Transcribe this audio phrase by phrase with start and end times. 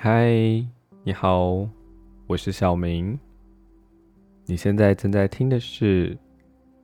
[0.00, 0.30] 嗨，
[1.02, 1.68] 你好，
[2.28, 3.18] 我是小明。
[4.46, 6.16] 你现在正在听的是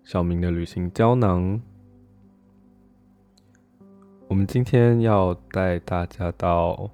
[0.03, 1.63] 小明的旅行胶囊。
[4.27, 6.91] 我们今天要带大家到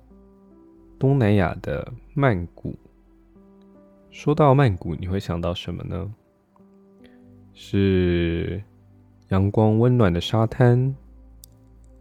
[0.99, 2.79] 东南亚的曼谷。
[4.11, 6.15] 说到曼谷，你会想到什么呢？
[7.55, 8.63] 是
[9.29, 10.95] 阳光温暖的沙滩，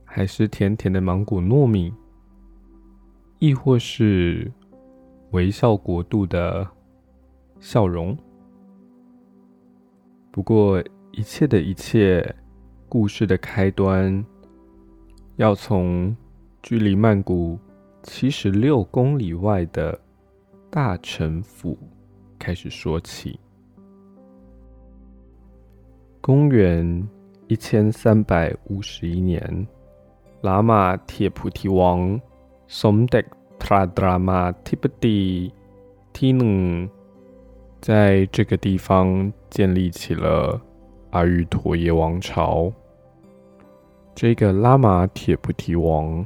[0.03, 1.93] 还是甜甜的芒果糯米？
[3.39, 4.51] 亦或是
[5.31, 6.67] 微笑国度的
[7.61, 8.15] 笑容。
[10.29, 12.35] 不过，一切的一切，
[12.89, 14.23] 故事的开端，
[15.37, 16.13] 要从
[16.61, 17.57] 距离曼谷
[18.03, 19.97] 七十六公里外的
[20.69, 21.77] 大城府
[22.37, 23.39] 开始说起。
[26.19, 27.07] 公元
[27.47, 29.67] 一千三百五十一年，
[30.41, 32.19] 喇嘛铁菩提王。
[32.71, 33.19] 宋德
[33.57, 35.51] 普拉达玛提布蒂
[36.13, 36.87] 提努
[37.81, 40.61] 在这个地方建立起了
[41.09, 42.71] 阿育陀耶王朝。
[44.13, 46.23] 这个拉玛铁菩提王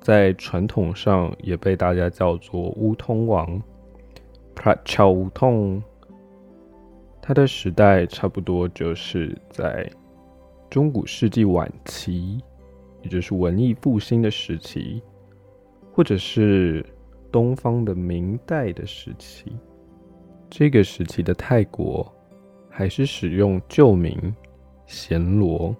[0.00, 3.60] 在传统上也被大家叫做乌通王
[4.54, 5.82] （Pracha 乌通）。
[7.20, 9.90] 他的时代差不多就是在
[10.70, 12.40] 中古世纪晚期，
[13.02, 15.02] 也就是文艺复兴的时期。
[15.92, 16.84] 或者是
[17.30, 19.52] 东方的明代的时期，
[20.48, 22.10] 这个时期的泰国
[22.70, 24.34] 还是使用旧名
[24.88, 25.76] 暹罗，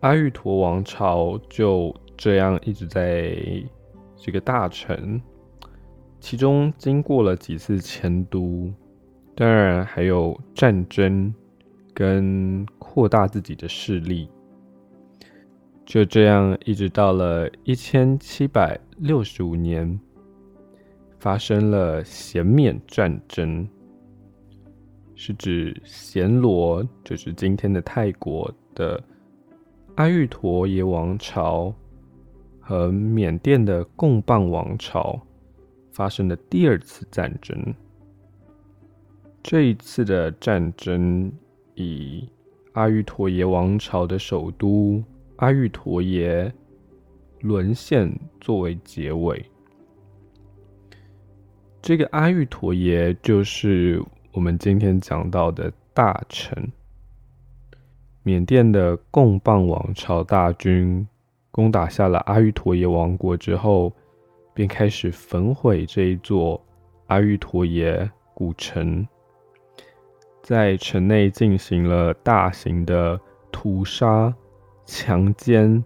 [0.00, 3.36] 阿育陀王朝就这样一直在
[4.16, 5.20] 这个大城，
[6.20, 8.72] 其中经过了几次迁都，
[9.34, 11.34] 当然还有战争
[11.92, 14.28] 跟扩大自己的势力。
[15.84, 20.00] 就这样，一直到了一千七百六十五年，
[21.18, 23.68] 发生了暹缅战争，
[25.14, 29.02] 是指暹罗，就是今天的泰国的
[29.96, 31.74] 阿育陀耶王朝
[32.58, 35.20] 和缅甸的贡棒王朝
[35.90, 37.74] 发生的第二次战争。
[39.42, 41.30] 这一次的战争
[41.74, 42.26] 以
[42.72, 45.02] 阿育陀耶王朝的首都。
[45.42, 46.54] 阿育陀耶
[47.40, 48.08] 沦陷
[48.40, 49.44] 作为结尾，
[51.82, 56.70] 这个阿育陀耶就是我们今天讲到的大臣。
[58.22, 61.04] 缅甸的贡棒王朝大军
[61.50, 63.92] 攻打下了阿育陀耶王国之后，
[64.54, 66.64] 便开始焚毁这一座
[67.08, 69.04] 阿育陀耶古城，
[70.40, 73.20] 在城内进行了大型的
[73.50, 74.32] 屠杀。
[74.84, 75.82] 强奸、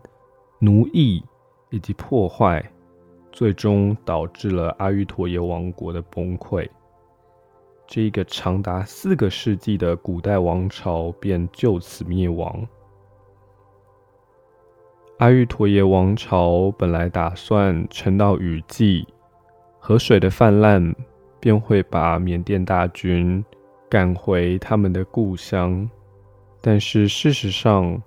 [0.59, 1.23] 奴役
[1.71, 2.65] 以及破坏，
[3.31, 6.69] 最终导致了阿育陀耶王国的崩溃。
[7.87, 12.67] 这一个长达四个世纪的古代王朝便就此灭亡。
[15.19, 19.07] 阿育陀耶王朝本来打算撑到雨季，
[19.79, 20.95] 河水的泛滥
[21.39, 23.45] 便会把缅甸大军
[23.89, 25.89] 赶回他们的故乡，
[26.61, 28.03] 但是事实上。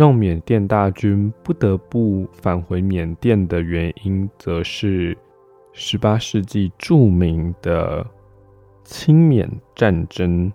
[0.00, 5.14] 让缅甸大军不得不返回缅甸的原因，则是
[5.74, 8.06] 十八世纪著名的
[8.82, 10.50] 清缅战争。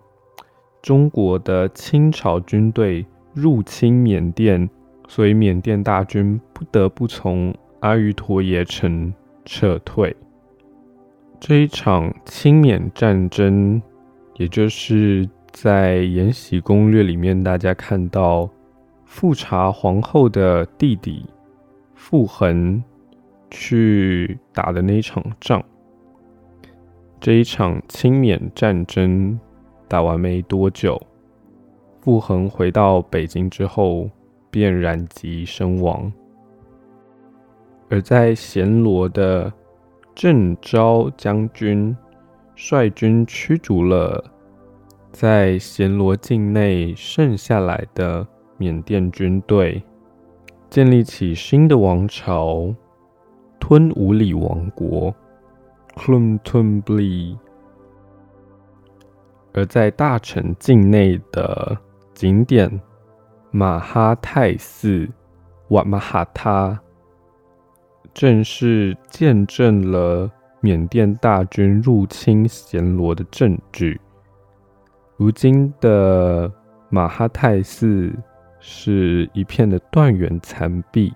[0.82, 4.68] 中国的清朝军队入侵缅甸，
[5.08, 9.14] 所以缅甸大军不得不从阿瑜陀耶城
[9.46, 10.16] 撤退。
[11.40, 13.80] 这一场清缅战争，
[14.38, 18.50] 也就是在《延禧攻略》里面大家看到。
[19.18, 21.26] 富察皇后的弟弟
[21.94, 22.84] 傅恒
[23.50, 25.64] 去打的那一场仗，
[27.22, 29.40] 这一场清缅战争
[29.88, 31.02] 打完没多久，
[32.02, 34.10] 傅恒回到北京之后
[34.52, 36.12] 便染疾身亡。
[37.90, 39.50] 而在暹罗的
[40.14, 41.96] 郑昭将军
[42.54, 44.22] 率军驱逐了
[45.14, 48.28] 在暹罗境内剩下来的。
[48.58, 49.84] 缅甸军队
[50.70, 52.74] 建立起新的王朝——
[53.60, 55.14] 吞武里王国
[55.96, 57.38] （Klum Tumli）。
[59.54, 61.78] 而在大城境内的
[62.14, 62.70] 景点
[63.52, 65.10] 马哈泰寺
[65.70, 66.80] 瓦马哈塔，
[68.14, 70.32] 正是见证了
[70.62, 74.00] 缅甸大军入侵暹罗的证据。
[75.18, 76.50] 如今的
[76.90, 78.14] 马哈泰寺。
[78.68, 81.14] 是一片的断垣残壁，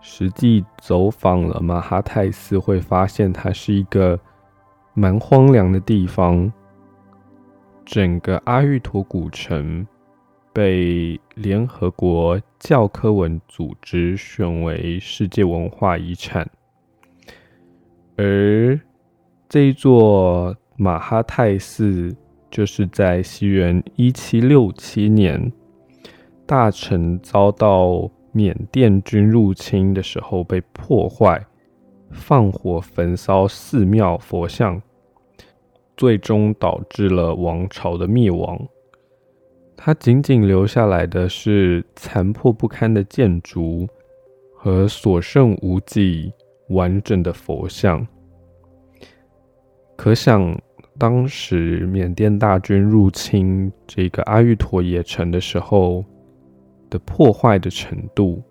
[0.00, 4.18] 实际走访了马哈泰寺，会发现它是一个
[4.94, 6.50] 蛮荒凉的地方。
[7.84, 9.86] 整个阿育陀古城
[10.50, 16.48] 被联合国教科文组织选为世界文化遗产，
[18.16, 18.80] 而
[19.46, 22.16] 这一座马哈泰寺
[22.50, 25.52] 就是在西元一七六七年，
[26.50, 28.10] 大臣遭到。
[28.32, 31.44] 缅甸军入侵的时候被破坏，
[32.12, 34.80] 放火焚烧寺庙佛像，
[35.96, 38.56] 最终导致了王朝的灭亡。
[39.76, 43.88] 它仅仅留下来的是残破不堪的建筑
[44.54, 46.32] 和所剩无几
[46.68, 48.06] 完整的佛像。
[49.96, 50.56] 可想，
[50.96, 56.04] 当时缅甸大军入侵这个阿育陀耶城的时候。
[56.90, 58.42] 的破坏的程度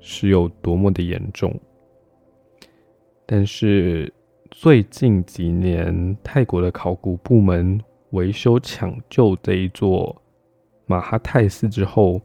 [0.00, 1.52] 是有多么的严重？
[3.26, 4.12] 但是
[4.50, 7.80] 最近几年，泰国的考古部门
[8.10, 10.20] 维修抢救这一座
[10.86, 12.20] 马哈泰寺之后，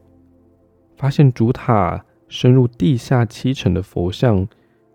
[0.96, 4.46] 发现主塔深入地下七层的佛像、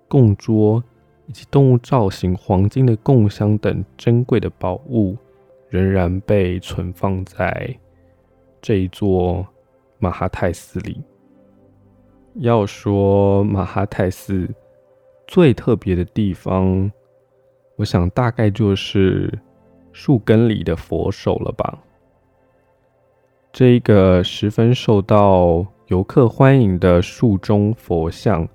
[0.07, 0.83] 供桌
[1.25, 5.17] 以及动物造型、黄金的供香等珍贵的宝物，
[5.69, 7.75] 仍然被存放在
[8.61, 9.47] 这一座。
[10.03, 11.01] 马哈泰寺里，
[12.33, 14.53] 要说马哈泰寺
[15.25, 16.91] 最特别的地方，
[17.77, 19.31] 我想大概就是
[19.93, 21.79] 树根里的佛手了吧。
[23.53, 28.45] 这一个十分受到游客欢迎的树中佛像，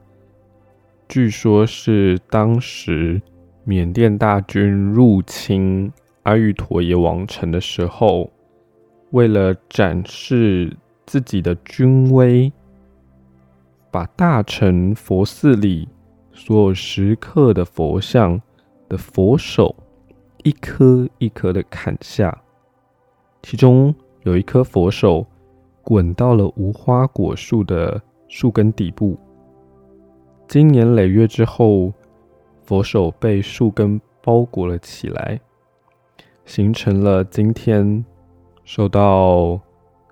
[1.09, 3.23] 据说是当时
[3.65, 5.91] 缅甸大军入侵
[6.25, 8.31] 阿育陀耶王城的时候，
[9.13, 10.77] 为了展示。
[11.09, 12.53] 自己的军威，
[13.91, 15.89] 把大乘佛寺里
[16.35, 18.39] 所有石刻的佛像
[18.91, 19.75] 的佛手
[20.43, 22.43] 一颗一颗的砍下，
[23.43, 23.95] 其中
[24.25, 25.27] 有一颗佛手
[25.83, 29.19] 滚到了无花果树的树根底部。
[30.47, 31.91] 经年累月之后，
[32.65, 35.41] 佛手被树根包裹了起来，
[36.45, 38.05] 形成了今天
[38.63, 39.59] 受到。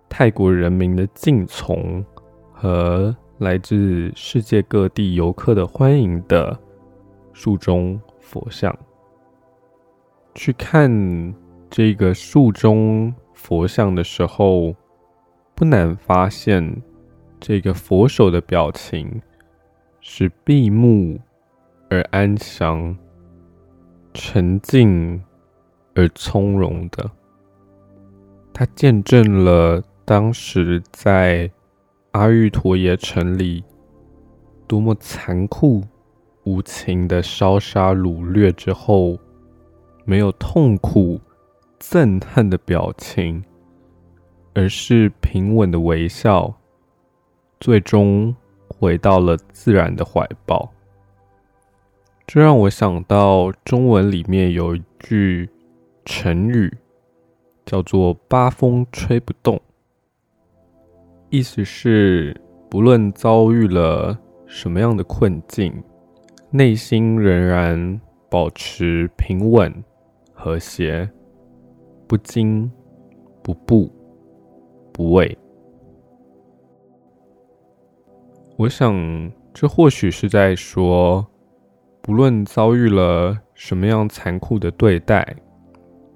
[0.08, 2.05] 泰国人民的敬从
[2.53, 6.58] 和来自世界各地游客的欢迎的
[7.35, 8.75] 树中佛像，
[10.35, 11.35] 去看
[11.69, 14.75] 这个树中佛像的时候，
[15.55, 16.82] 不难发现
[17.38, 19.20] 这个佛手的表情
[20.00, 21.20] 是闭目
[21.91, 22.97] 而安详、
[24.14, 25.23] 沉静
[25.94, 27.11] 而从容的，
[28.55, 29.82] 它见证了。
[30.06, 31.50] 当时在
[32.12, 33.64] 阿育陀耶城里，
[34.69, 35.82] 多么残酷
[36.44, 39.19] 无情的烧杀掳掠之后，
[40.05, 41.20] 没有痛苦、
[41.81, 43.43] 憎恨的表情，
[44.55, 46.55] 而是平稳的微笑，
[47.58, 48.32] 最终
[48.69, 50.73] 回到了自然的怀抱。
[52.29, 55.50] 这让我想到中文里面有一句
[56.05, 56.73] 成语，
[57.64, 59.61] 叫做“八风吹不动”。
[61.28, 62.40] 意思是，
[62.70, 65.73] 不论遭遇了什么样的困境，
[66.50, 68.00] 内心仍然
[68.31, 69.72] 保持平稳、
[70.32, 71.08] 和谐，
[72.06, 72.70] 不惊、
[73.43, 73.91] 不怖、
[74.93, 75.36] 不畏。
[78.56, 78.94] 我想，
[79.53, 81.27] 这或许是在说，
[82.01, 85.36] 不论遭遇了什么样残酷的对待，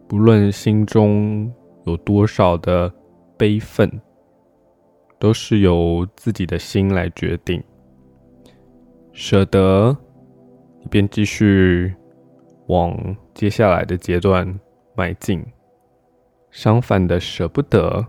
[0.07, 1.53] 不论心中
[1.85, 2.91] 有多少的
[3.37, 3.91] 悲愤。
[5.21, 7.63] 都是由自己的心来决定，
[9.13, 9.95] 舍得，
[10.81, 11.95] 你便继续
[12.69, 14.59] 往接下来的阶段
[14.97, 15.41] 迈进；
[16.51, 18.07] 相反的，舍不得，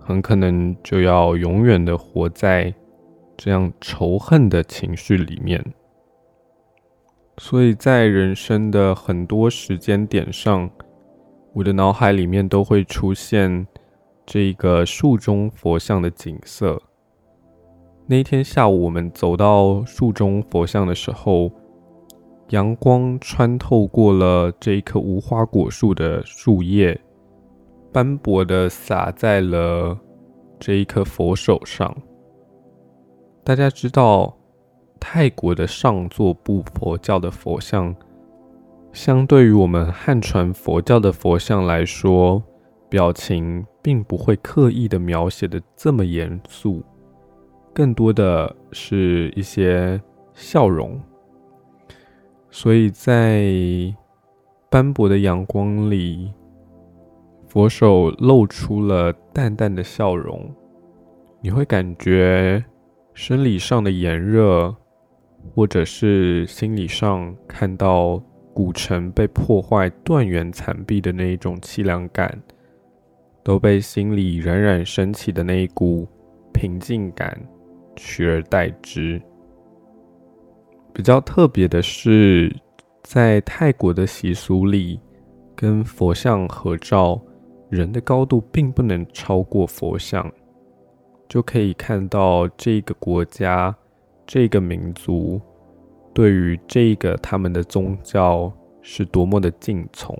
[0.00, 2.74] 很可能就要永远的活在
[3.36, 5.64] 这样仇恨的情绪里面。
[7.38, 10.68] 所以在人生的很多时间点上，
[11.52, 13.64] 我的脑海里面都会出现。
[14.26, 16.82] 这个树中佛像的景色。
[18.08, 21.50] 那一天下午，我们走到树中佛像的时候，
[22.48, 27.00] 阳光穿透过了这一棵无花果树的树叶，
[27.92, 29.96] 斑驳的洒在了
[30.58, 31.96] 这一颗佛手上。
[33.44, 34.36] 大家知道，
[34.98, 37.94] 泰国的上座部佛教的佛像，
[38.92, 42.42] 相对于我们汉传佛教的佛像来说，
[42.88, 43.66] 表情。
[43.86, 46.82] 并不会刻意的描写的这么严肃，
[47.72, 50.02] 更多的是一些
[50.34, 51.00] 笑容。
[52.50, 53.44] 所以在
[54.68, 56.32] 斑驳的阳光里，
[57.46, 60.52] 佛手露出了淡淡的笑容，
[61.40, 62.64] 你会感觉
[63.14, 64.74] 生理上的炎热，
[65.54, 68.20] 或者是心理上看到
[68.52, 72.36] 古城被破坏、断垣残壁的那一种凄凉感，
[73.46, 76.04] 都被心里冉冉升起的那一股
[76.52, 77.40] 平静感
[77.94, 79.22] 取而代之。
[80.92, 82.52] 比较特别的是，
[83.04, 84.98] 在泰国的习俗里，
[85.54, 87.22] 跟佛像合照，
[87.70, 90.28] 人的高度并不能超过佛像，
[91.28, 93.72] 就可以看到这个国家、
[94.26, 95.40] 这个民族
[96.12, 100.18] 对于这个他们的宗教是多么的敬从。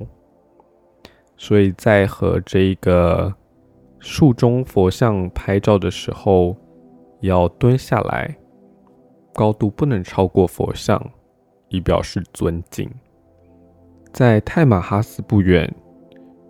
[1.37, 3.35] 所以在和这个
[3.99, 6.57] 树中佛像拍照的时候，
[7.21, 8.37] 要蹲下来。
[9.35, 10.99] 高度不能超过佛像，
[11.69, 12.90] 以表示尊敬。
[14.11, 15.71] 在泰马哈寺不远，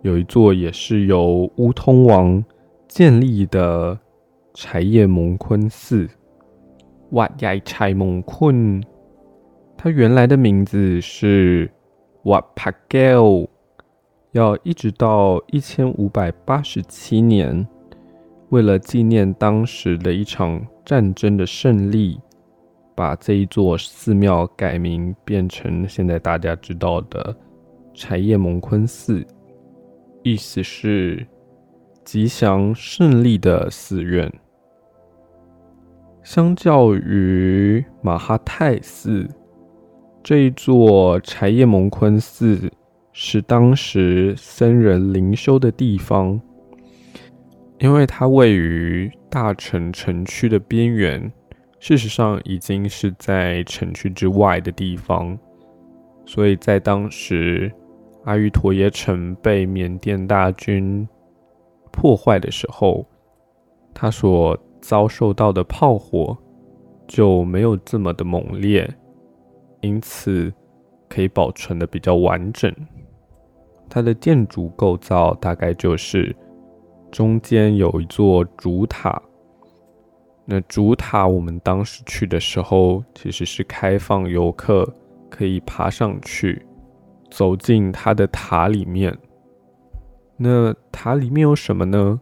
[0.03, 2.41] 有一座也是由乌通王
[2.87, 3.99] 建立的
[4.53, 6.07] 柴叶蒙坤寺。
[7.11, 8.81] 瓦耶柴蒙坤，
[9.75, 11.69] 它原来的名字是
[12.23, 13.47] 瓦帕盖尔，
[14.37, 17.67] 要一直到一千五百八十七年，
[18.49, 22.19] 为了纪念当时的一场战争的胜利。
[22.95, 27.35] 把这一座寺庙改名，变成现在大家知道的
[27.93, 29.23] 柴叶蒙坤寺，
[30.23, 31.23] 意思是
[32.03, 34.33] 吉祥胜利的寺院。
[36.23, 39.27] 相较于马哈泰寺，
[40.23, 42.67] 这一座柴叶蒙坤寺
[43.19, 46.39] 是当时僧人灵修的地方，
[47.79, 51.33] 因为它位于大城城区的边缘。
[51.79, 55.35] 事实上，已经是在城区之外的地方，
[56.27, 57.71] 所以在当时
[58.25, 61.07] 阿育陀耶城被缅甸大军
[61.91, 63.03] 破坏的时候，
[63.95, 66.37] 他所遭受到的炮火
[67.07, 68.87] 就没有这么的猛烈，
[69.81, 70.53] 因此
[71.09, 72.71] 可以保存的比较完整。
[73.89, 76.35] 它的建筑构造大概就是
[77.11, 79.21] 中间有一座主塔。
[80.45, 84.87] 那主塔，我们当时去的时候，其实是开放游客
[85.29, 86.65] 可以爬上去，
[87.29, 89.17] 走进它的塔里面。
[90.37, 92.19] 那塔里面有什么呢？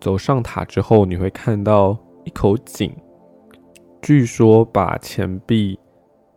[0.00, 2.94] 走上塔之后，你会看到一口井，
[4.02, 5.78] 据说把钱币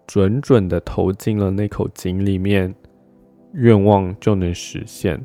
[0.06, 2.74] 准准的投进了那口井里面，
[3.58, 5.24] 愿望就能实现。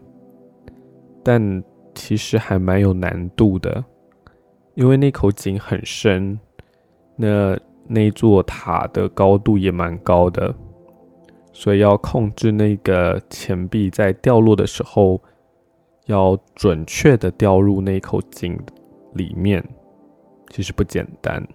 [1.22, 1.62] 但
[1.94, 3.84] 其实还蛮有难度的。
[4.74, 6.40] 因为那口井很深，
[7.16, 10.54] 那那座塔的高度也蛮高的，
[11.52, 15.20] 所以要控制那个钱币在掉落的时候，
[16.06, 18.58] 要准确的掉入那口井
[19.12, 19.62] 里面，
[20.48, 21.46] 其实不简单。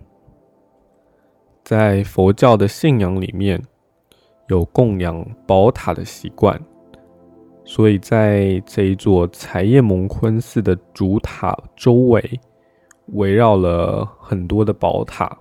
[1.64, 3.60] 在佛教的信仰里面，
[4.50, 6.60] 有供养宝塔的习惯，
[7.64, 12.40] 所以在这一座财叶蒙坤寺的主塔周围。
[13.14, 15.38] 围绕了很多的宝塔，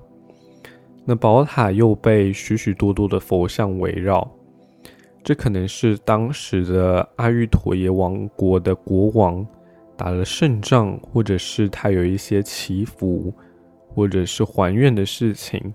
[1.05, 4.25] 那宝塔又被许许多多的佛像围绕，
[5.25, 9.45] 这可能是当时的阿育陀耶王国的国王
[9.97, 13.35] 打了胜仗，或者是他有一些祈福，
[13.89, 15.75] 或者是还愿的事情，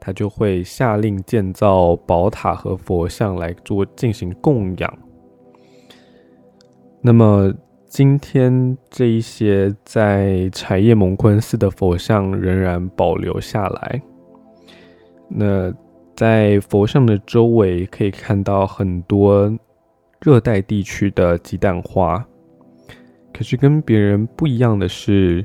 [0.00, 4.98] 他就会下令建造宝塔和佛像来做进行供养。
[7.00, 7.52] 那么。
[7.92, 14.00] 今天这一些在柴叶蒙坤寺的佛像仍然保留下来。
[15.28, 15.74] 那
[16.14, 19.52] 在佛像的周围可以看到很多
[20.20, 22.24] 热带地区的鸡蛋花。
[23.32, 25.44] 可是跟别人不一样的是，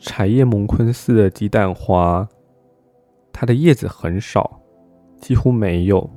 [0.00, 2.28] 柴叶蒙坤寺的鸡蛋花，
[3.38, 4.62] 它的叶子很少，
[5.20, 6.08] 几乎没有。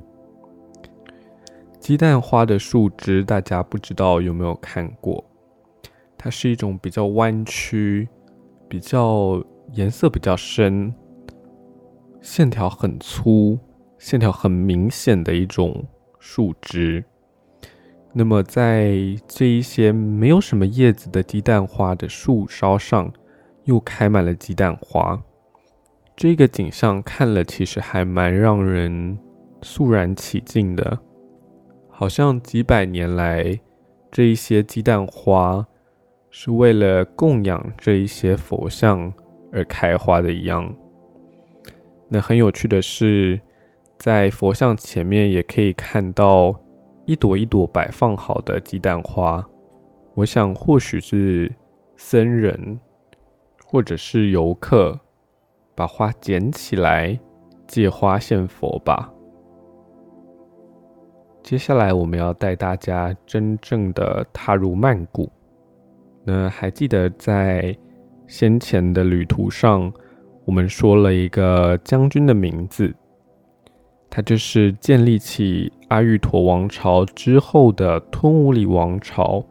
[1.78, 5.22] 鸡蛋花的树枝，大家不知道有没有看过？
[6.16, 8.08] 它是一种比较弯曲、
[8.70, 10.94] 比较颜色比较深、
[12.22, 13.58] 线条很粗、
[13.98, 15.84] 线条很明显的一种
[16.18, 17.04] 树枝。
[18.14, 18.96] 那么，在
[19.28, 23.12] 这一些没有什么叶子的鸡蛋花的树梢上，
[23.64, 25.22] 又开满了鸡蛋花。
[26.20, 29.18] 这个景象看了，其实还蛮让人
[29.62, 30.98] 肃然起敬的，
[31.88, 33.58] 好像几百年来
[34.12, 35.66] 这一些鸡蛋花。
[36.28, 39.10] 是为了供养这一些佛像
[39.50, 40.72] 而开花的一样。
[42.06, 43.40] 那很有趣的是，
[43.98, 46.54] 在佛像前面也可以看到
[47.06, 49.42] 一朵一朵摆放好的鸡蛋花。
[50.14, 51.50] 我想，或许是
[51.96, 52.78] 僧人
[53.64, 55.00] 或者是游客
[55.80, 57.18] 把花捡起来
[57.66, 59.10] 借花献佛吧。
[61.42, 65.32] 接下来，我们要带大家真正的踏入曼谷。
[66.22, 67.74] 那还记得在
[68.26, 69.90] 先前的旅途上？
[70.44, 72.94] 我们说了一个将军的名字，
[74.10, 79.42] 他就是建立起阿育陀王朝之后的吞武里王朝，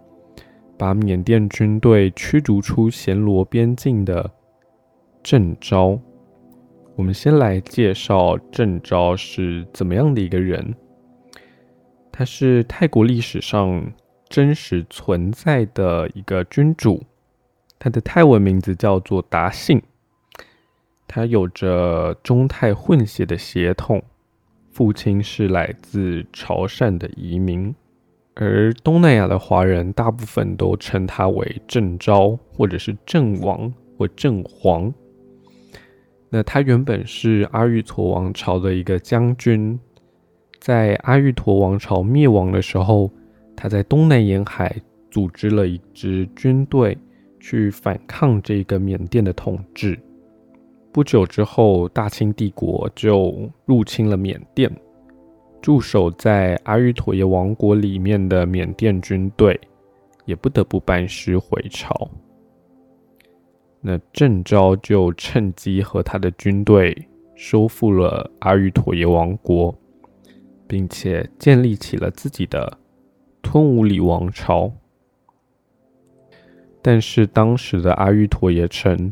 [0.77, 4.29] 把缅甸军队驱逐出暹罗边境的
[5.23, 5.99] 郑昭。
[6.99, 10.75] 我们先来介绍郑昭是怎么样的一个人。
[12.11, 13.89] 他是泰国历史上
[14.27, 17.01] 真实存在的一个君主，
[17.79, 19.81] 他的泰文名字叫做达信。
[21.07, 24.03] 他有着中泰混血的血统，
[24.69, 27.73] 父亲是来自潮汕的移民，
[28.35, 34.93] 而东南亚的华人大部分都称他为郑昭，或者是郑王或郑皇。
[36.29, 39.79] 那他原本是阿育陀王朝的一个将军，
[40.59, 43.11] 在阿育陀王朝灭亡的时候，
[43.55, 44.75] 他在东南沿海
[45.09, 46.95] 组织了一支军队
[47.39, 49.99] 去反抗这个缅甸的统治。
[50.91, 54.71] 不久之后，大清帝国就入侵了缅甸。
[55.61, 59.59] 驻守在阿育陀耶王国里面的缅甸军队
[60.25, 62.09] 也不得不班师回朝。
[63.81, 69.77] 那郑昭就趁机和他的军队收复了阿育陀耶王国，
[70.67, 72.77] 并且建立起了自己的
[73.41, 74.71] 吞武里王朝。
[76.81, 79.11] 但是当时的阿育陀耶城。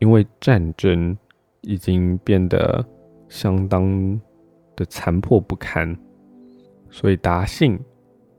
[0.00, 1.16] 因为战争
[1.62, 2.84] 已经变得
[3.26, 4.20] 相当
[4.76, 5.96] 的残破不堪，
[6.90, 7.78] 所以达信，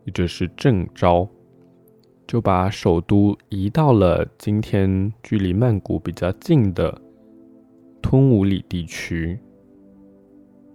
[0.03, 1.27] 也就是郑昭，
[2.27, 7.01] 就把首都移到了今天距离曼谷比较近的
[8.01, 9.39] 吞武里地区。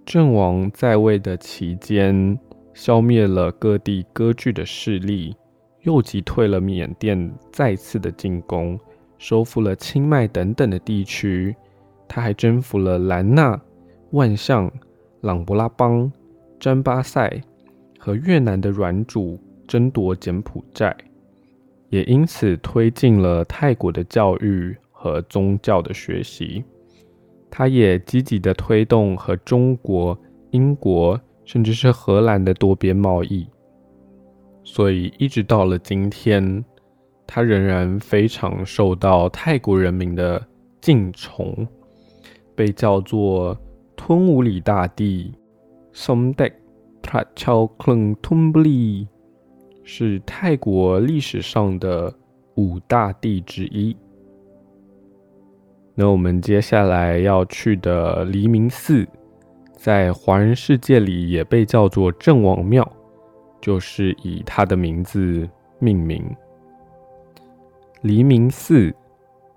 [0.07, 2.39] 郑王在位的期间，
[2.75, 5.37] 消灭了各地割据的势力，
[5.83, 8.79] 又击退了缅甸再次的进攻。
[9.19, 11.55] 收复了清迈等等的地区，
[12.09, 13.61] 他还征服了兰纳、
[14.13, 14.73] 万象、
[15.21, 16.11] 朗勃拉邦、
[16.59, 17.31] 詹巴塞
[17.99, 20.97] 和越南的软主，争夺柬埔寨，
[21.91, 26.65] 也因此推进了泰国的教育和宗教的学习。
[27.51, 30.19] 他也积极的推动和中国、
[30.53, 33.47] 英国甚至是荷兰的多边贸易，
[34.65, 36.65] 所以一直到了今天。
[37.33, 40.45] 他仍然非常受到泰国人民的
[40.81, 41.65] 敬崇，
[42.57, 43.57] 被叫做
[43.95, 45.33] 吞武里大帝
[45.95, 46.55] Somdek
[47.01, 49.07] Prachowklung Tumli，
[49.93, 52.15] 是泰国历史上的
[52.55, 53.95] 五大帝之一。
[55.97, 59.05] 那我们接下来要去的黎明寺，
[59.77, 62.89] 在华人世界里也被叫做郑王庙，
[63.61, 65.47] 就是以他的名字
[65.81, 66.25] 命名。
[68.03, 68.95] 黎明寺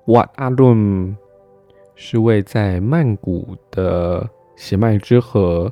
[0.07, 1.15] Wat Arun
[1.93, 5.71] 是位在曼谷的邪脉之河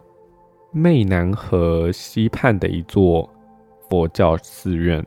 [0.72, 3.28] 湄南河西畔的一座
[3.92, 5.06] 佛教寺院。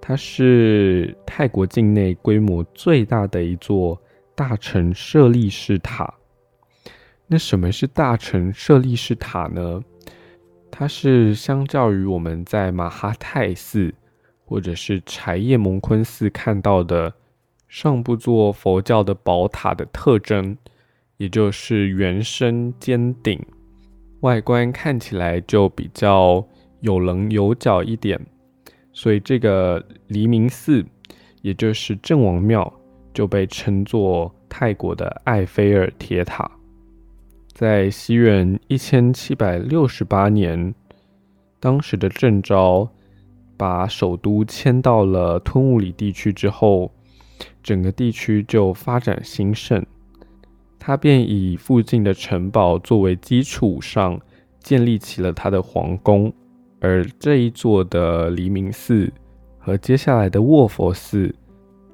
[0.00, 3.98] 它是泰国境内规模最大的一座
[4.34, 6.12] 大城舍利式塔。
[7.28, 9.80] 那什么是大城舍利式塔呢？
[10.68, 13.94] 它是相较于我们在马哈泰寺。
[14.46, 17.14] 或者是柴叶蒙坤寺看到的
[17.66, 20.54] 上部座佛教的宝塔的特征，
[21.16, 23.42] 也就是圆身尖顶，
[24.20, 26.46] 外观看起来就比较
[26.84, 28.20] 有棱有角一点。
[28.92, 30.84] 所以这个黎明寺，
[31.42, 32.72] 也就是郑王庙，
[33.12, 36.50] 就被称作泰国的埃菲尔铁塔。
[37.52, 40.74] 在西元一千七百六十八年，
[41.58, 42.88] 当时的郑昭。
[43.56, 46.90] 把首都迁到了吞武里地区之后，
[47.62, 49.86] 整个地区就发展兴盛。
[50.76, 54.20] 他便以附近的城堡作为基础上，
[54.58, 56.32] 建立起了他的皇宫。
[56.84, 59.10] 而这一座的黎明寺
[59.58, 61.34] 和接下来的卧佛寺，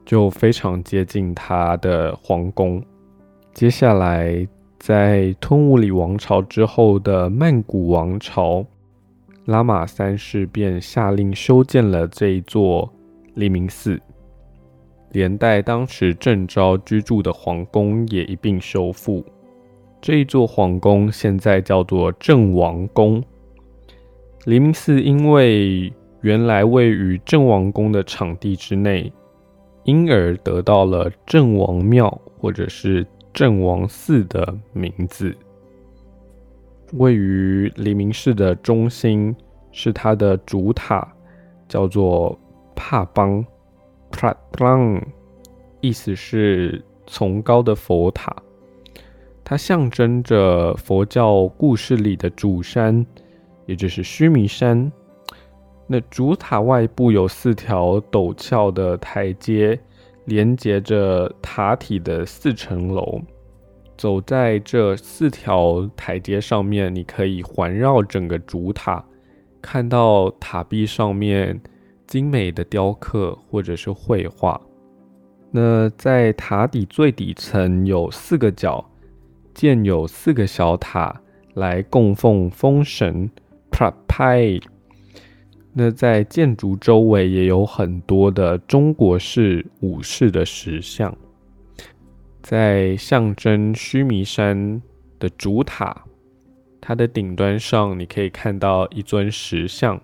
[0.04, 2.82] 就非常接近他的皇宫。
[3.54, 4.44] 接下来，
[4.80, 8.66] 在吞武里王朝之后的曼谷王朝。
[9.44, 12.92] 拉玛三世便下令修建了这一座
[13.34, 13.96] 黎明寺。
[15.12, 19.24] 连带当时郑昭居住的皇宫也一并修复。
[20.00, 23.22] 这一座皇宫现在叫做郑王宫。
[24.46, 29.12] 黎明寺因为原来位于郑王宫的场地之内，
[29.84, 35.36] 因而得到了郑王庙或者是郑王寺的名字。
[36.94, 39.36] 位于黎明寺的中心
[39.72, 41.06] 是它的主塔，
[41.68, 42.36] 叫做
[42.74, 43.44] 帕邦
[44.10, 45.06] p r a t a n
[45.82, 48.34] 意思是崇高的佛塔。
[49.44, 53.04] 它象征着佛教故事里的主山，
[53.70, 54.90] 也就是须弥山。
[55.86, 59.78] 那主塔外部有四条陡峭的台阶，
[60.24, 63.20] 连接着塔体的四层楼。
[63.96, 69.04] 走在这四条台阶上面，你可以环绕整个主塔，
[69.62, 71.60] 看到塔壁上面
[72.08, 74.60] 精美的雕刻或者是绘画。
[75.52, 78.84] 那在塔底最底层有四个角，
[79.54, 81.20] 建有四个小塔
[81.54, 83.30] 来供奉风神
[83.70, 84.62] Prapai。
[85.72, 91.16] 那在建筑周围也有很多的中国式武士的石像。
[92.42, 94.82] 在象征须弥山
[95.18, 96.04] 的主塔，
[96.80, 100.00] 它的顶端上，你可以看到一尊石像，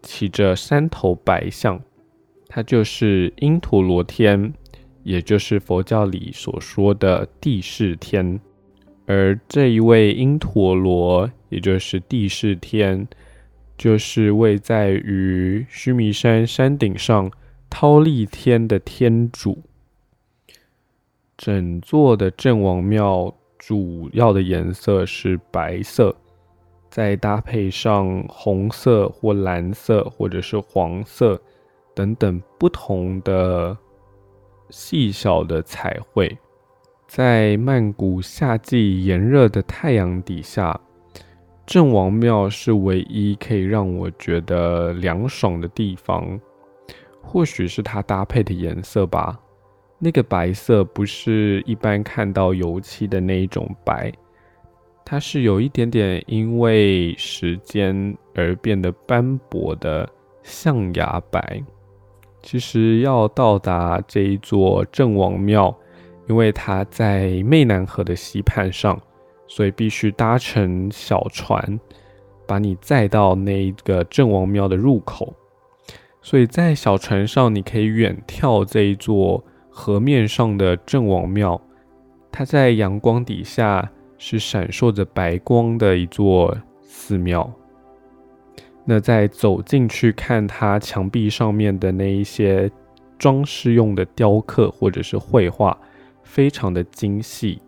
[0.00, 1.78] 骑着三头白象，
[2.48, 4.54] 它就是因陀罗天，
[5.02, 8.40] 也就是佛教里所说的地势天。
[9.06, 13.06] 而这一位因陀罗，也就是地势天，
[13.76, 17.30] 就是位在于须弥山山顶上
[17.70, 19.62] 忉利天的天主。
[21.36, 26.14] 整座的镇王庙主要的颜色是白色，
[26.88, 31.40] 再搭配上红色或蓝色或者是黄色
[31.94, 33.76] 等等不同的
[34.70, 36.38] 细小的彩绘，
[37.14, 40.80] 在曼谷夏季炎热的太阳底下，
[41.66, 46.40] 郑王庙是唯一可以让我觉得凉爽的地方，
[47.20, 49.38] 或许是它搭配的颜色吧。
[49.98, 54.10] 那个白色不是一般看到油漆的那一种白，
[55.04, 60.08] 它是有一点点因为时间而变得斑驳的
[60.42, 61.62] 象牙白。
[62.40, 65.76] 其实要到达这一座郑王庙，
[66.28, 69.00] 因为它在湄南河的西畔上，
[69.46, 71.78] 所以必须搭乘小船
[72.46, 75.34] 把你载到那个郑王庙的入口。
[76.20, 79.44] 所以在小船上，你可以远眺这一座。
[79.74, 81.58] 河面上的郑王庙，
[82.30, 87.50] 它在阳光底下是闪烁着白光的一座寺庙。
[88.84, 92.70] 那在走进去看它墙壁上面的那一些
[93.18, 95.74] 装饰用的雕刻或者是绘画，
[96.32, 97.60] 非常的精细，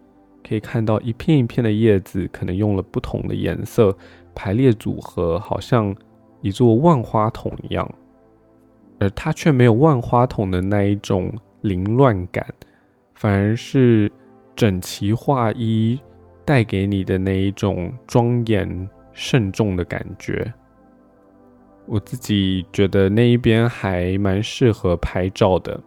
[0.43, 3.95] 可以看到一片一片的叶子，可能用了不同的颜色
[4.35, 5.95] 排列组合，好像
[6.41, 7.87] 一座万花筒一样，
[8.99, 11.31] 而它却没有万花筒的那一种。
[11.65, 12.47] 凌乱感，
[13.15, 14.13] 反而是
[14.55, 15.99] 整齐划一
[16.45, 20.53] 带给你的那一种庄严慎重的感觉。
[21.87, 25.81] 我自己觉得那一边还蛮适合拍照的，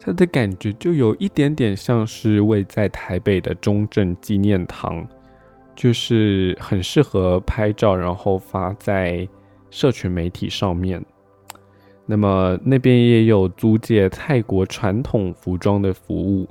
[0.00, 5.06] 它的感觉就有一点点像是位在台北的中正纪念堂，
[5.74, 9.28] 就是很适合拍照，然后发在
[9.70, 11.04] 社群媒体上面。
[12.06, 16.48] 那么那边也有租借泰国传统服装的服务，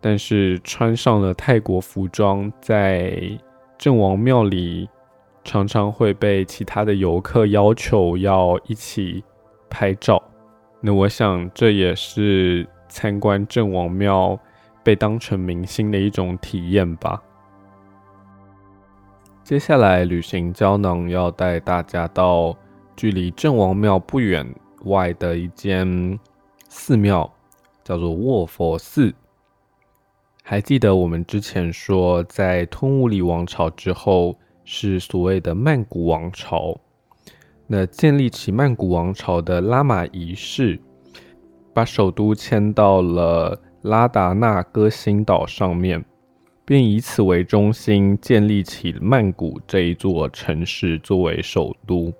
[0.00, 3.16] 但是穿上了泰国服装，在
[3.78, 4.86] 郑王庙里
[5.44, 9.24] 常常会被其他的游客要求要一起
[9.70, 10.22] 拍照。
[10.82, 14.38] 那我想这也是参观郑王庙
[14.82, 17.22] 被当成明星的一种体验吧。
[19.42, 22.54] 接下来旅行胶囊要带大家到
[22.94, 24.46] 距离郑王庙不远。
[24.84, 26.18] 外的一间
[26.68, 27.32] 寺庙
[27.84, 29.14] 叫做卧佛寺。
[30.42, 36.76] 还记得我们之前说，在吞武里王朝之后是所谓的曼谷王朝。
[37.74, 40.78] 那建立起曼谷王朝的拉玛一世，
[41.72, 46.04] 把首都迁到了拉达纳哥星岛上面，
[46.66, 52.12] 并以此为中心建立起曼谷这一座城市作为首都。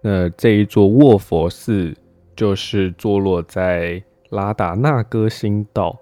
[0.00, 1.94] 那这一座卧佛寺
[2.34, 5.94] 就是坐落在拉达纳哥星岛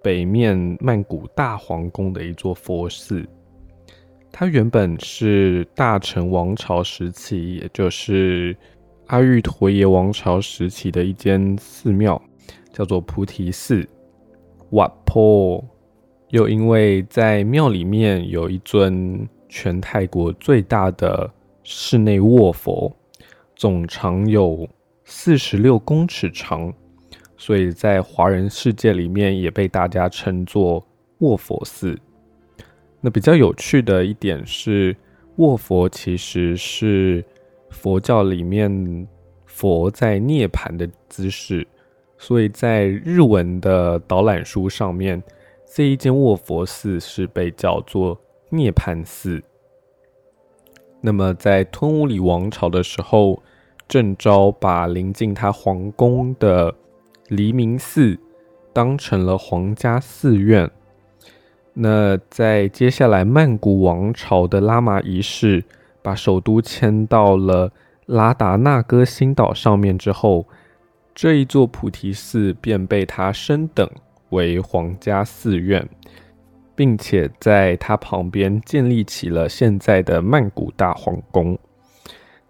[0.00, 3.28] 北面曼谷大皇宫的一座佛寺。
[4.40, 8.56] 它原本是大成王朝时期，也就是
[9.08, 12.22] 阿育陀耶王朝时期的一间寺庙。
[12.72, 13.84] 叫做菩提寺。
[14.70, 15.60] 瓦坡
[16.28, 21.28] 又因为在庙里面有一尊全泰国最大的
[21.64, 22.96] 室内卧佛，
[23.56, 24.68] 总长有
[25.02, 26.72] 四十六公尺长，
[27.36, 30.86] 所以在华人世界里面也被大家称作
[31.18, 31.98] 卧佛寺。
[33.00, 34.96] 那比较有趣的一点是，
[35.36, 37.24] 卧佛其实是
[37.70, 39.06] 佛教里面
[39.46, 41.66] 佛在涅槃的姿势。
[42.20, 45.22] 所以在日文的导览书上面，
[45.64, 49.40] 这一间卧佛寺是被叫做涅槃寺。
[51.00, 53.40] 那么在吞武里王朝的时候，
[53.86, 56.74] 郑昭把临近他皇宫的
[57.28, 58.18] 黎明寺
[58.72, 60.68] 当成了皇家寺院。
[61.80, 65.64] 那在接下来曼谷王朝的拉玛一世
[66.02, 67.72] 把首都迁到了
[68.06, 70.46] 拉达纳哥星岛上面之后。
[71.20, 73.90] 这一座菩提寺便被他升等
[74.28, 75.88] 为皇家寺院，
[76.76, 81.58] 并且在它旁边建立起了现在的曼谷大皇宫。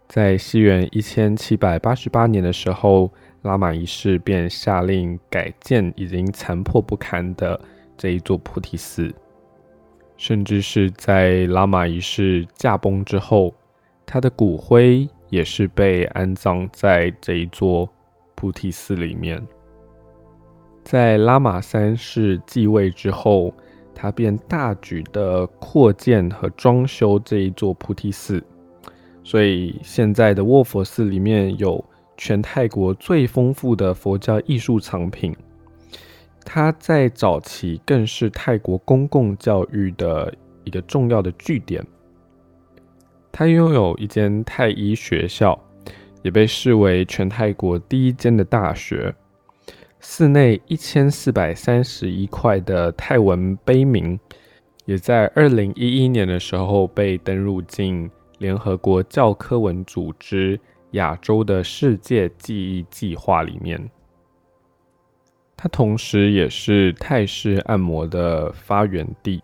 [0.06, 3.10] 在西元一千七百八十八年的时候，
[3.40, 7.58] 拉玛一世便下令改建已经残破不堪的
[7.98, 9.14] 这一座菩提寺，
[10.16, 13.52] 甚至是在拉玛一世驾崩之后，
[14.06, 17.86] 他的骨灰也是被安葬在这一座。
[18.40, 19.44] 菩提寺里面，
[20.84, 23.52] 在拉玛三世继位之后，
[23.92, 28.40] 他便大举的扩建和装修这一座菩提寺，
[29.24, 31.84] 所以现在的卧佛寺里面有
[32.16, 35.34] 全泰国最丰富的佛教艺术藏品。
[36.50, 40.34] 它在早期更是泰国公共教育的
[40.64, 41.86] 一个重要的据点。
[43.30, 45.62] 它拥有一间太医学校。
[46.22, 49.14] 也被视为全泰国第一间的大学。
[50.00, 54.18] 寺内一千四百三十一块的泰文碑铭，
[54.84, 60.58] 也在二零一一年的时候被登入进联合国教科文组织
[60.90, 63.80] 亚洲的世界记忆计划里面。
[65.58, 69.42] 它同时也是泰式按摩的发源地，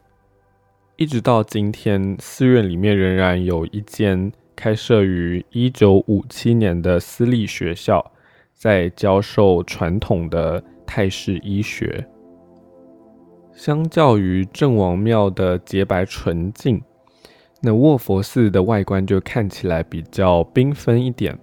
[0.97, 4.33] 一直到今天，寺院里面仍然有一间。
[4.57, 8.13] 开设于一九五七年的私立学校，
[8.55, 12.07] 在教授传统的泰式医学。
[13.53, 16.81] 相较于郑王庙的洁白纯净，
[17.61, 21.37] 那卧佛寺的外观就看起来比较缤纷一点。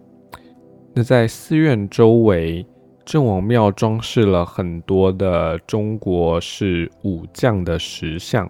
[0.93, 2.65] 那在寺院周围，
[3.11, 8.49] 郑王庙装饰了很多的中国式武将的石像。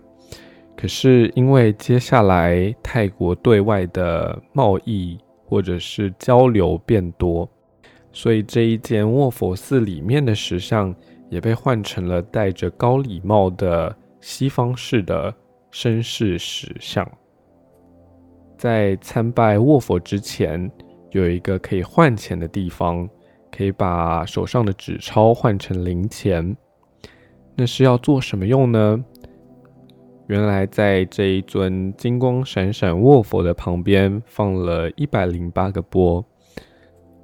[0.78, 7.50] 可是因为接下来泰国对外的贸易或者是交流变多，
[8.12, 10.96] 所以这一间卧佛寺里面的石像
[11.32, 15.34] 也被换成了戴着高礼帽的西方式的
[15.72, 17.04] 绅士石像。
[18.60, 20.72] 在参拜卧佛之前，
[21.10, 23.10] 有一个可以换钱的地方，
[23.52, 26.56] 可以把手上的纸钞换成零钱。
[27.56, 29.04] 那是要做什么用呢？
[30.28, 36.26] 原来在这一尊金光闪闪卧佛的旁边放了一百零八个钵，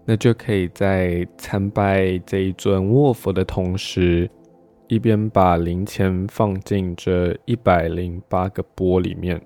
[0.06, 4.30] 那就可以在参拜这一尊卧佛的同时，
[4.90, 9.42] 一边把零钱放进这一百零八个钵里面，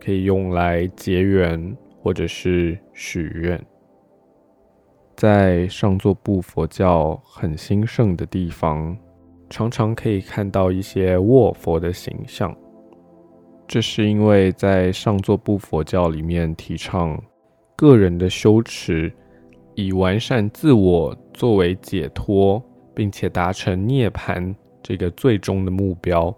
[0.00, 3.64] 可以用来结缘或者是许愿。
[5.18, 8.96] 在上座部佛教很兴盛的地方，
[9.50, 12.56] 常常可以看到一些卧佛的形象。
[13.66, 17.20] 这是因为在上座部佛教里面提倡
[17.74, 19.12] 个人的修持，
[19.74, 22.62] 以完善自我作为解脱，
[22.94, 26.32] 并且达成涅槃这个最终的目标。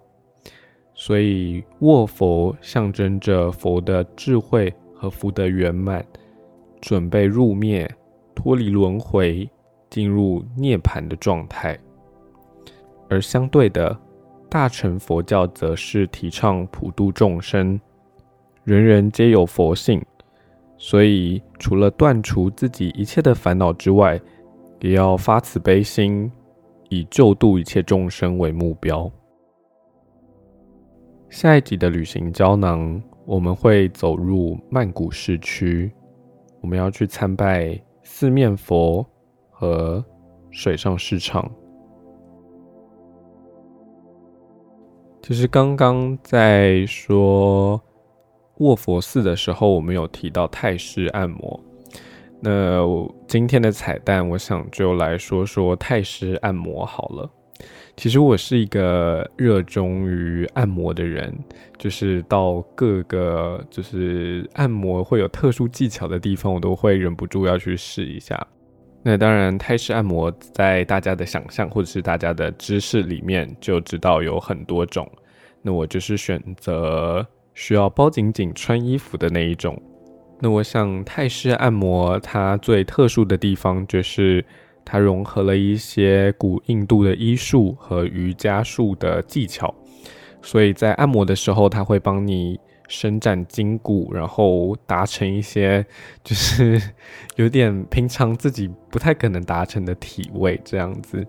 [0.94, 6.02] 所以卧佛象征着佛的智慧和福德圆满，
[6.80, 7.86] 准备入灭，
[8.42, 9.46] 脱离轮回，
[9.90, 11.78] 进入涅槃的状态。
[13.10, 13.94] 而相对的。
[14.48, 17.80] 大乘佛教则是提倡普度众生，
[18.64, 20.04] 人人皆有佛性，
[20.76, 24.20] 所以除了断除自己一切的烦恼之外，
[24.80, 26.32] 也要发慈悲心，
[26.88, 29.08] 以救度一切众生为目标。
[31.28, 35.92] 下一集的旅行胶囊，我们会走入曼谷市区，
[36.60, 37.80] 我们要去参拜
[38.20, 39.02] 四面佛
[39.48, 40.04] 和
[40.50, 41.50] 水上市场。
[45.22, 47.80] 就是刚刚在说
[48.58, 51.58] 卧佛寺的时候，我们有提到泰式按摩。
[52.42, 52.86] 那
[53.26, 57.30] 今天的彩蛋，我想就来说说泰式按摩好了。
[57.96, 61.36] 其实我是一个热衷于按摩的人，
[61.76, 68.46] 就是到各个就是按摩会有特殊技巧的地方，我都会忍不住要去试一下。
[69.02, 75.10] 那当然，泰式按摩在大家的想象或者是大家的知识里面就知道有很多种。
[75.60, 79.80] 那我就是选择需要包紧紧穿衣服的那一种。
[80.40, 84.42] 那我想泰式按摩它最特殊的地方就是。
[84.90, 89.72] 它融合了一些古印度的医术和瑜伽术的技巧，
[90.42, 95.86] 所以在按摩的时候，它会帮你伸展筋骨，然后达成一些
[96.24, 96.82] 就是
[97.36, 101.24] 有点平常自己不太可能达成的体位这样子。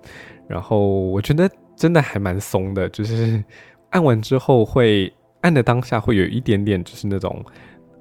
[0.47, 3.43] 然后我觉得真的还蛮松的，就是
[3.91, 7.45] 按完之后会按的当下会有一点点就是那种。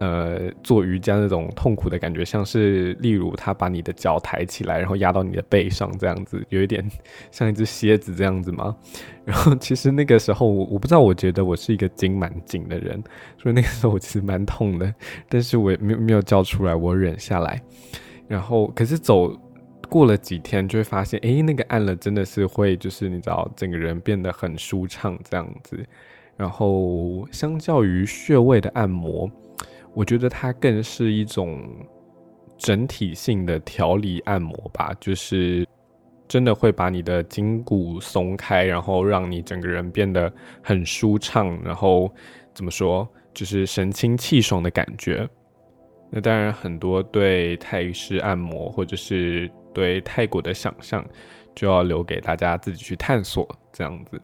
[0.01, 6.83] 呃，做瑜伽那种痛苦的感觉，像是例如他把你的脚抬起来，然后压到你的背上这样子，有一点
[7.31, 8.75] 像一只蝎子这样子吗？
[9.27, 13.03] 然后其实那个时候我我不知道，我觉得我是一个筋蛮紧的人，
[13.37, 14.95] 所以那个时候我其实蛮痛的，
[15.29, 17.61] 但是我也没没有叫出来，我忍下来。
[18.27, 19.39] 然后可是走
[19.91, 25.79] 过了几天，就会发现，哎，那个按了真的是会，就是你知道，整个人变得很舒畅这样子。
[26.39, 29.31] 然后相较于穴位的按摩。
[29.93, 31.63] 我觉得它更是一种
[32.57, 35.67] 整体性的调理按摩吧，就是
[36.29, 42.13] 真的会把你的筋骨松开，然后让你整个人变得很舒畅，然后
[42.55, 45.29] 怎么说，就是神清气爽的感觉。
[46.11, 51.05] 那当然，很多对泰式按摩或者是对泰国的想象，
[51.55, 54.21] 就要留给大家自己去探索这样子。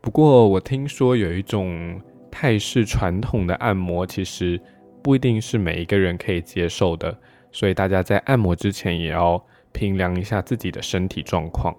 [0.00, 4.60] 不过，我听说有一种泰式传统的按摩，其实。
[5.02, 7.16] 不一定是每一个人可以接受的，
[7.50, 11.74] 所以大家在按摩之前也要评量一下自己的身体状况。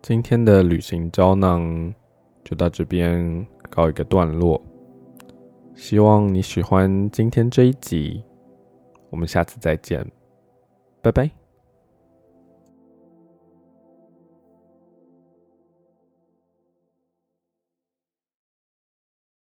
[0.00, 1.94] 今天的旅行胶囊
[2.42, 4.60] 就到这边告一个段落，
[5.74, 8.24] 希望你喜欢今天这一集，
[9.10, 10.04] 我们下次再见，
[11.00, 11.41] 拜拜。